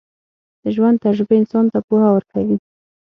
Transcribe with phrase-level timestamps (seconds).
[0.63, 2.57] د ژوند تجربې انسان ته پوهه ورکوي.